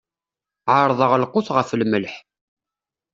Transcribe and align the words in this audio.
Ɛerḍeɣ 0.77 1.11
lqut 1.23 1.47
ɣef 1.55 1.69
lmelḥ. 1.79 2.13